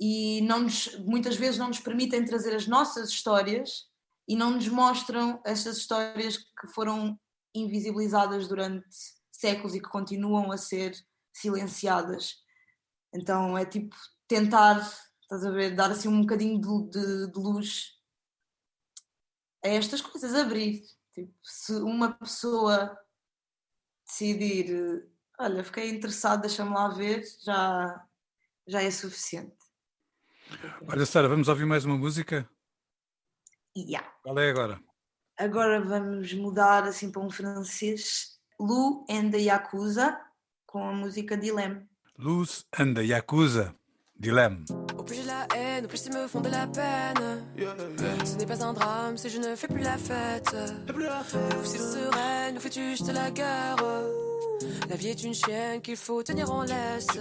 [0.00, 3.88] e não nos, muitas vezes não nos permitem trazer as nossas histórias
[4.26, 7.18] e não nos mostram essas histórias que foram
[7.54, 8.86] invisibilizadas durante
[9.32, 10.94] séculos e que continuam a ser
[11.32, 12.36] silenciadas.
[13.12, 13.96] Então é tipo
[14.28, 14.78] tentar,
[15.22, 17.98] estás a ver, dar assim um bocadinho de, de, de luz
[19.64, 20.82] a estas coisas, abrir.
[21.12, 22.96] Tipo, se uma pessoa
[24.06, 28.06] decidir, olha, fiquei interessado, deixa-me lá ver, já,
[28.66, 29.56] já é suficiente.
[30.88, 32.48] Olha, Sara, vamos ouvir mais uma música?
[33.76, 34.08] Yeah.
[34.22, 34.82] Qual é agora?
[35.40, 38.38] Agora vamos mudar assim para um francês.
[38.58, 40.14] Lou and the Yakuza
[40.66, 41.88] com a música Dilemme.
[42.18, 43.74] Luz and the Yakuza,
[44.18, 44.66] Dilemme.
[44.98, 47.46] Au plus j'ai la haine, au plus ils me font de la peine.
[48.22, 50.54] Ce n'est pas un drame si je ne fais plus la fête.
[50.90, 53.76] Ou si sereine, nous fais-tu juste la guerre?
[54.90, 57.18] La vie est une chienne qu'il faut tenir en laisse.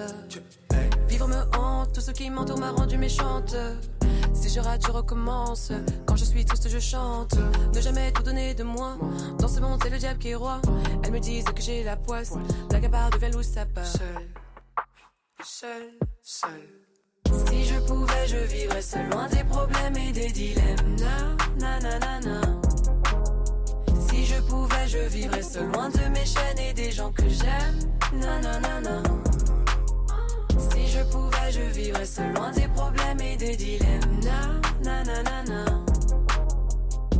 [1.07, 3.55] Vivre me hante, tout ce qui m'entoure m'a rendu méchante.
[4.49, 5.71] Si je rate, je recommence.
[6.07, 7.35] Quand je suis triste, je chante.
[7.71, 8.97] Ne jamais tout donner de moi.
[9.37, 10.59] Dans ce monde, c'est le diable qui est roi.
[11.03, 12.33] Elles me disent que j'ai la poisse.
[12.73, 13.85] À part devient loup, ça part.
[13.85, 14.27] Seul,
[15.43, 15.83] seul,
[16.23, 16.61] seul.
[17.45, 20.95] Si je pouvais, je vivrais seul, loin des problèmes et des dilemmes.
[20.97, 22.41] Na, na, na, na, na.
[24.09, 27.77] Si je pouvais, je vivrais seul, loin de mes chaînes et des gens que j'aime.
[28.13, 29.28] Na, na, na, na.
[30.59, 34.19] Si je pouvais, je vivrais seul, loin des problèmes et des dilemmes.
[34.83, 35.65] Na, na, na, na.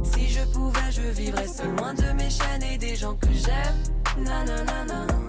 [0.04, 4.24] Si je pouvais, je vivrais seul, loin de mes chaînes et des gens que j'aime.
[4.24, 5.29] Na, na, na, na.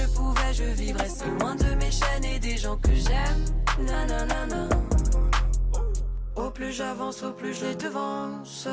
[0.00, 3.44] Si je pouvais, je vivrais seul, loin de mes chaînes et des gens que j'aime.
[3.86, 4.68] Na, na, na, na.
[6.36, 8.66] Au plus j'avance, au plus je les devance.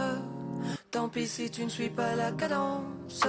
[0.90, 3.26] Tant pis si tu ne suis pas la cadence.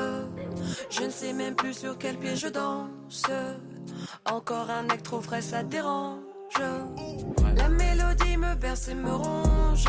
[0.91, 3.25] Je ne sais même plus sur quel pied je danse.
[4.25, 6.21] Encore un acte trop frais, ça dérange.
[7.57, 9.89] La mélodie me berce et me ronge.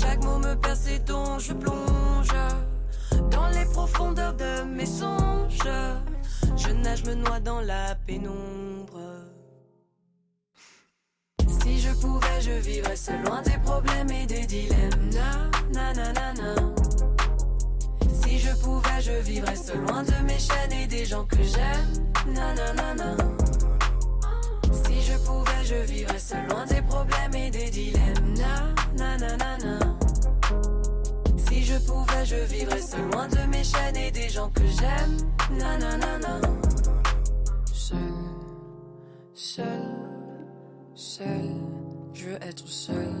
[0.00, 2.34] Chaque mot me perce et dont je plonge.
[3.32, 5.58] Dans les profondeurs de mes songes.
[6.56, 9.00] Je nage, me noie dans la pénombre.
[11.62, 15.10] Si je pouvais, je vivrais seul, loin des problèmes et des dilemmes.
[15.72, 16.54] Na, na, na, na.
[18.22, 22.34] Si je pouvais, je vivrais seul, loin de mes chaînes et des gens que j'aime.
[22.34, 23.16] Na, na, na, na.
[24.84, 28.34] Si je pouvais, je vivrais seul, loin des problèmes et des dilemmes.
[28.36, 29.89] Na, na, na, na, na.
[31.70, 35.16] Je pouvais, je vivrais seul, loin de mes chaînes et des gens que j'aime.
[35.56, 36.40] Na, na, na, na.
[37.72, 37.98] Seul,
[39.32, 39.84] seul,
[40.96, 41.48] seul,
[42.12, 43.14] je veux être seul.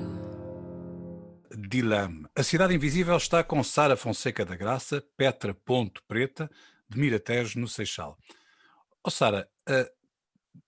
[1.54, 2.28] Dilemme.
[2.34, 6.50] A Cidade Invisível está com Sara Fonseca da Graça, Petra Ponto Preta,
[6.88, 8.18] de Miratejo, no Seixal.
[9.04, 9.48] Oh, Sara,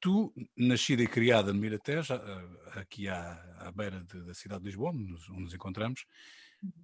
[0.01, 2.15] tu, nascida e criada no Miratejo,
[2.77, 6.07] aqui à, à beira de, da cidade de Lisboa, onde nos, onde nos encontramos,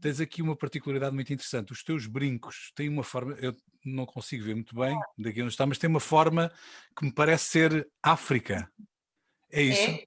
[0.01, 1.73] tens aqui uma particularidade muito interessante.
[1.73, 3.55] Os teus brincos têm uma forma, eu
[3.85, 6.53] não consigo ver muito bem daqui onde está, mas tem uma forma
[6.97, 8.71] que me parece ser África.
[9.51, 9.91] É isso?
[9.91, 10.05] É,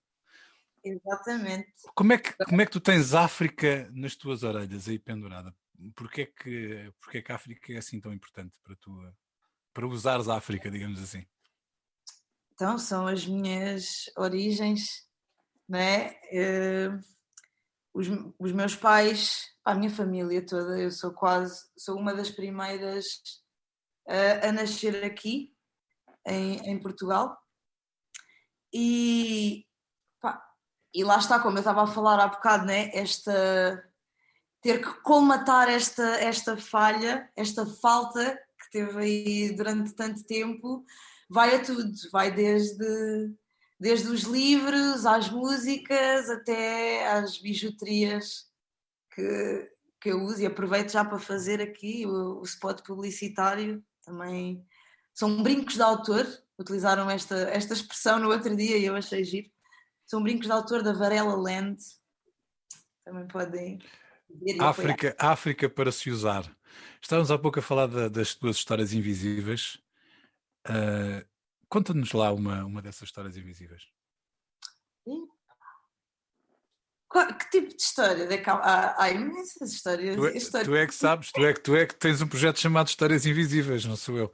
[0.83, 1.71] exatamente.
[1.95, 5.55] Como é, que, como é que tu tens África nas tuas orelhas aí pendurada?
[5.95, 8.91] Porquê é que, porquê é que a África é assim tão importante para tu,
[9.73, 11.25] para usares a África, digamos assim?
[12.53, 15.07] Então, são as minhas origens,
[15.67, 16.19] não é?
[16.31, 16.99] Uh,
[17.93, 18.07] os,
[18.39, 23.21] os meus pais, a minha família toda, eu sou quase, sou uma das primeiras
[24.07, 25.53] a, a nascer aqui,
[26.25, 27.37] em, em Portugal.
[28.73, 29.65] E,
[30.19, 30.41] pá,
[30.93, 32.89] e lá está, como eu estava a falar há bocado, né?
[32.93, 33.83] esta,
[34.61, 40.85] ter que colmatar esta, esta falha, esta falta que teve aí durante tanto tempo,
[41.29, 43.33] vai a tudo, vai desde,
[43.81, 48.45] desde os livros, às músicas, até às bijuterias
[49.11, 54.63] que, que eu uso e aproveito já para fazer aqui o, o spot publicitário também.
[55.15, 56.27] São brincos de autor,
[56.59, 59.49] utilizaram esta, esta expressão no outro dia e eu achei giro.
[60.05, 61.81] São brincos de autor da Varela Land.
[63.03, 63.79] Também podem
[64.59, 66.55] África, África para se usar.
[67.01, 69.79] Estávamos há pouco a falar da, das tuas histórias invisíveis.
[70.69, 71.25] Uh,
[71.71, 73.83] Conta-nos lá uma, uma dessas histórias invisíveis.
[77.39, 78.27] Que tipo de história?
[78.45, 80.17] Há, há imensas histórias.
[80.17, 80.67] Tu é, histórias.
[80.67, 83.25] tu é, que sabes, tu é que, tu é que tens um projeto chamado Histórias
[83.25, 84.33] Invisíveis, não sou eu.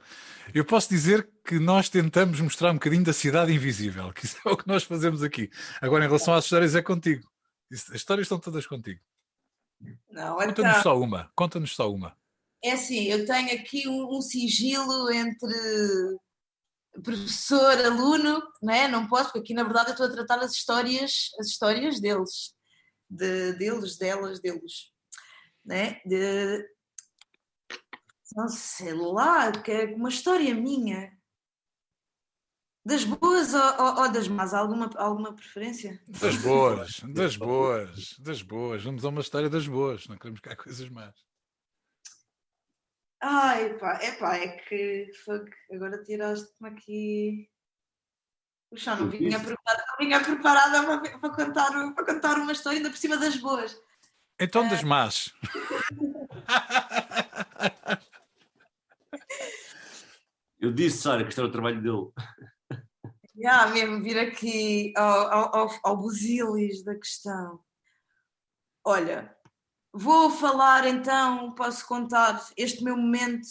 [0.52, 4.50] Eu posso dizer que nós tentamos mostrar um bocadinho da cidade invisível, que isso é
[4.50, 5.48] o que nós fazemos aqui.
[5.80, 7.28] Agora, em relação às histórias, é contigo.
[7.72, 9.00] As histórias estão todas contigo.
[10.08, 10.82] Conta-nos então...
[10.82, 11.30] só uma.
[11.36, 12.16] Conta-nos só uma.
[12.64, 16.18] É assim, eu tenho aqui um, um sigilo entre
[17.02, 18.88] professor, aluno, não é?
[18.88, 22.54] Não posso, porque aqui na verdade eu estou a tratar as histórias, as histórias deles,
[23.08, 24.92] de, deles, delas, deles,
[25.64, 26.00] né?
[26.04, 26.66] De,
[28.34, 31.16] não sei lá, que é uma história minha.
[32.84, 34.54] Das boas ou, ou, das más?
[34.54, 36.00] Alguma, alguma preferência?
[36.08, 38.82] Das boas, das boas, das boas.
[38.82, 41.27] Vamos a uma história das boas, não queremos cá coisas más.
[43.20, 47.50] Ai, pá, é pá, é que fuck, agora tiraste-me aqui.
[48.70, 52.90] Puxa, não vinha preparada, não vinha preparada para, para, contar, para contar uma história ainda
[52.90, 53.80] por cima das boas.
[54.38, 55.34] Então das más.
[60.60, 62.10] Eu disse, Sara, que isto era o trabalho dele.
[63.40, 67.60] Já, yeah, mesmo vir aqui ao, ao, ao busilis da questão.
[68.84, 69.32] Olha,
[70.00, 73.48] Vou falar então, posso contar este meu momento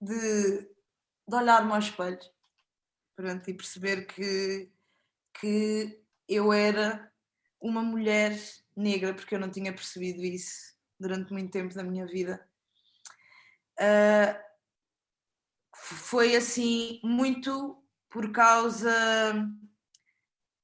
[0.00, 2.20] de, de olhar-me ao espelho
[3.16, 4.70] pronto, e perceber que,
[5.40, 7.12] que eu era
[7.60, 8.40] uma mulher
[8.76, 12.48] negra, porque eu não tinha percebido isso durante muito tempo da minha vida.
[13.80, 14.38] Uh,
[15.74, 19.34] foi assim muito por causa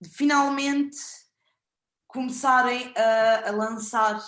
[0.00, 0.96] de finalmente
[2.06, 4.22] começarem a, a lançar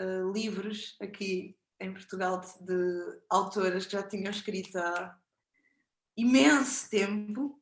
[0.00, 5.16] uh, livros aqui em Portugal de, de, autoras que já tinham escrito há
[6.16, 7.60] imenso tempo,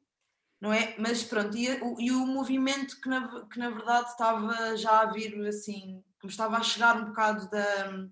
[0.60, 0.96] não é?
[0.98, 1.68] Mas pronto, e,
[1.98, 6.56] e o movimento que na, que na verdade estava já a vir assim, como estava
[6.56, 8.08] a chegar um bocado da,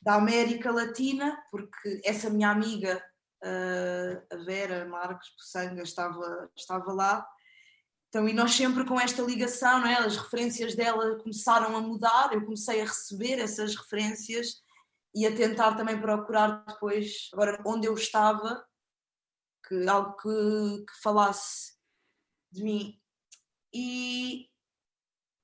[0.00, 3.02] da América Latina, porque essa minha amiga,
[3.42, 7.26] uh, a Vera Marques Poçanga, estava, estava lá,
[8.14, 9.94] então, e nós sempre com esta ligação, não é?
[9.94, 14.62] as referências dela começaram a mudar, eu comecei a receber essas referências
[15.12, 18.64] e a tentar também procurar depois, agora onde eu estava,
[19.66, 21.72] que algo que, que falasse
[22.52, 23.00] de mim.
[23.74, 24.48] E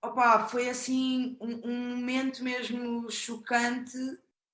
[0.01, 3.99] opa, foi assim um, um, momento mesmo chocante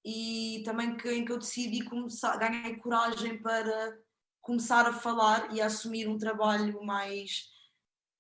[0.02, 3.98] e também que, em que eu decidi começar, ganhei coragem para
[4.40, 7.54] começar a falar e a assumir um trabalho mais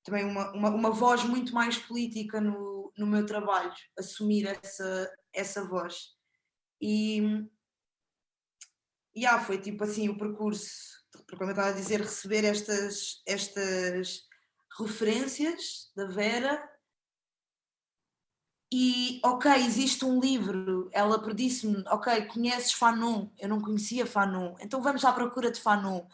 [0.06, 5.64] também uma, uma, uma, voz muito mais política no, no meu trabalho, assumir essa, essa
[5.64, 6.14] voz.
[6.80, 7.44] E
[9.16, 10.70] yeah, foi tipo assim o percurso,
[11.36, 14.22] como eu estava a dizer, receber estas, estas
[14.78, 16.70] referências da Vera.
[18.72, 23.30] E, ok, existe um livro, ela disse-me, ok, conheces Fanon?
[23.38, 26.06] Eu não conhecia Fanon, então vamos à procura de Fanon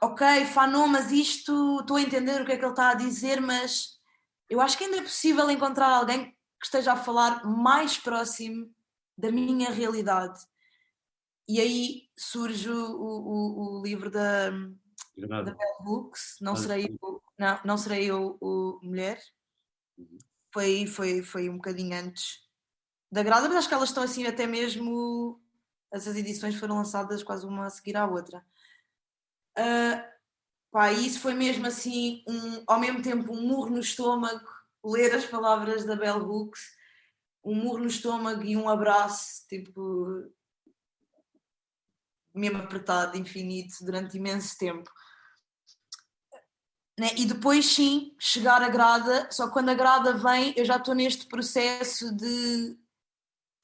[0.00, 3.40] ok, Fanon, mas isto, estou a entender o que é que ele está a dizer,
[3.40, 4.00] mas
[4.48, 8.72] eu acho que ainda é possível encontrar alguém que esteja a falar mais próximo
[9.16, 10.38] da minha realidade.
[11.48, 14.50] E aí surge o, o, o livro da,
[15.16, 19.20] da Bell Hooks, não serei eu, não, não serei eu o mulher.
[19.98, 20.18] Uhum.
[20.52, 22.40] Foi, foi, foi um bocadinho antes
[23.10, 25.40] da Grada, mas acho que elas estão assim até mesmo.
[25.92, 28.44] Essas edições foram lançadas quase uma a seguir à outra.
[29.58, 30.02] Uh,
[30.70, 34.40] pá, isso foi mesmo assim, um, ao mesmo tempo, um murro no estômago,
[34.84, 36.60] ler as palavras da Bell Hooks,
[37.44, 40.30] um murro no estômago e um abraço, tipo,
[42.34, 44.90] mesmo apertado, infinito, durante imenso tempo.
[46.98, 47.08] Né?
[47.16, 51.26] E depois, sim, chegar a grada, só quando a grada vem, eu já estou neste
[51.26, 52.78] processo de.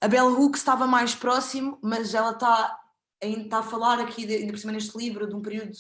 [0.01, 2.79] A Bell Hooks estava mais próximo, mas ela está
[3.21, 5.73] está a falar aqui, ainda por cima neste livro, de um período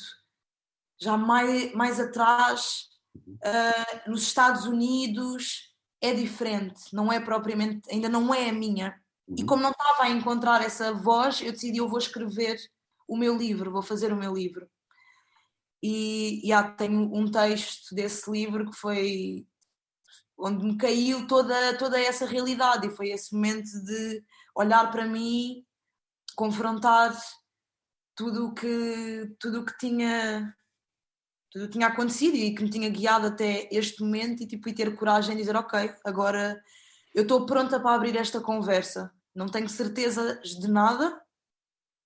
[1.00, 8.32] já mais, mais atrás, uh, nos Estados Unidos, é diferente, não é propriamente, ainda não
[8.32, 8.98] é a minha.
[9.28, 9.46] E uhum.
[9.46, 12.58] como não estava a encontrar essa voz, eu decidi, eu vou escrever
[13.08, 14.68] o meu livro, vou fazer o meu livro.
[15.82, 19.46] e, e há, tenho um texto desse livro que foi
[20.38, 24.22] onde me caiu toda, toda essa realidade e foi esse momento de
[24.54, 25.65] olhar para mim,
[26.36, 27.18] confrontar
[28.14, 30.54] tudo o que, tudo que tinha
[31.50, 34.94] tudo tinha acontecido e que me tinha guiado até este momento e, tipo, e ter
[34.94, 36.62] coragem de dizer ok, agora
[37.14, 39.10] eu estou pronta para abrir esta conversa.
[39.34, 41.18] Não tenho certeza de nada,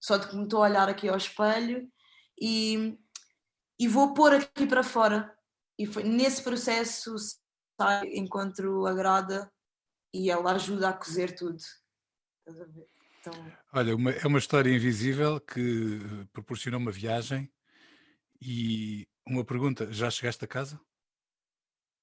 [0.01, 1.91] só de que me estou a olhar aqui ao espelho
[2.41, 2.97] e,
[3.77, 5.37] e vou pôr aqui para fora.
[5.77, 7.17] E foi nesse processo
[8.13, 9.51] encontro a grada
[10.15, 11.59] e ela ajuda a cozer tudo.
[13.21, 13.53] Então...
[13.73, 16.01] Olha, uma, é uma história invisível que
[16.33, 17.53] proporcionou uma viagem
[18.41, 20.81] e uma pergunta: já chegaste a casa?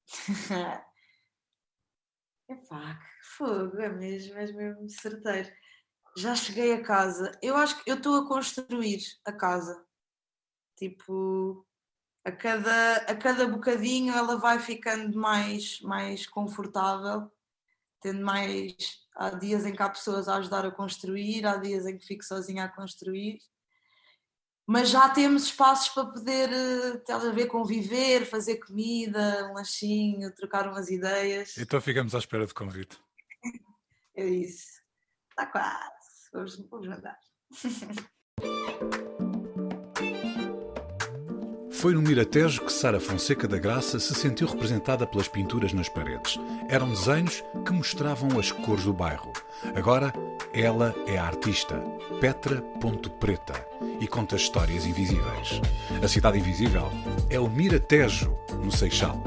[2.49, 5.51] Epá, que fogo, é mesmo, é mesmo certeiro.
[6.15, 7.38] Já cheguei a casa.
[7.41, 9.86] Eu acho que eu estou a construir a casa.
[10.78, 11.68] Tipo,
[12.24, 17.32] a cada, a cada bocadinho ela vai ficando mais, mais confortável,
[18.02, 18.76] tendo mais.
[19.16, 22.24] Há dias em que há pessoas a ajudar a construir, há dias em que fico
[22.24, 23.39] sozinha a construir
[24.68, 26.50] mas já temos espaços para poder,
[26.98, 31.58] estás a ver, conviver, fazer comida, um lanchinho, trocar umas ideias.
[31.58, 33.00] Então ficamos à espera de convite.
[34.14, 34.82] é isso.
[35.30, 36.30] Está quase.
[36.34, 37.18] Vamos, vamos mandar.
[41.78, 46.39] Foi no Miratejo que Sara Fonseca da Graça se sentiu representada pelas pinturas nas paredes.
[46.67, 49.32] Eram desenhos que mostravam as cores do bairro.
[49.75, 50.11] Agora,
[50.51, 51.75] ela é a artista,
[52.19, 53.53] Petra Ponto Preta,
[53.99, 55.61] e conta histórias invisíveis.
[56.03, 56.91] A cidade invisível
[57.30, 59.21] é o Miratejo, no Seixal.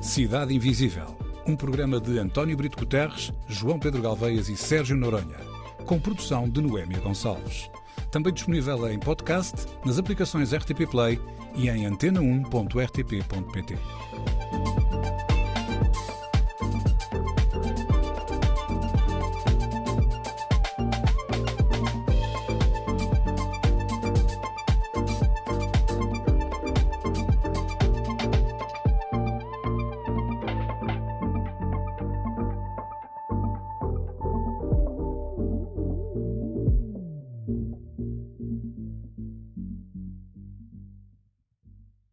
[0.00, 5.36] Cidade Invisível um programa de António Brito Guterres, João Pedro Galveias e Sérgio Noronha,
[5.84, 7.70] com produção de Noémia Gonçalves.
[8.10, 11.20] Também disponível em podcast, nas aplicações RTP Play
[11.54, 13.78] e em antena1.rtp.pt.